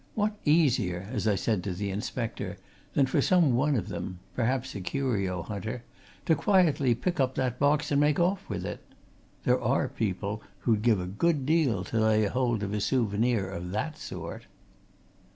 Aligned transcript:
What 0.15 0.35
easier, 0.45 1.07
as 1.11 1.27
I 1.27 1.35
said 1.35 1.63
to 1.63 1.75
the 1.75 1.91
inspector, 1.91 2.57
than 2.95 3.05
for 3.05 3.21
some 3.21 3.53
one 3.55 3.75
of 3.75 3.87
them 3.89 4.17
perhaps 4.35 4.73
a 4.73 4.81
curio 4.81 5.43
hunter 5.43 5.83
to 6.25 6.33
quietly 6.33 6.95
pick 6.95 7.19
up 7.19 7.35
that 7.35 7.59
box 7.59 7.91
and 7.91 8.01
make 8.01 8.19
off 8.19 8.49
with 8.49 8.65
it? 8.65 8.79
There 9.43 9.61
are 9.61 9.87
people 9.87 10.41
who'd 10.61 10.81
give 10.81 10.99
a 10.99 11.05
good 11.05 11.45
deal 11.45 11.83
to 11.83 11.99
lay 11.99 12.25
hold 12.25 12.63
of 12.63 12.73
a 12.73 12.81
souvenir 12.81 13.47
of 13.51 13.69
that 13.73 13.95
sort." 13.99 14.47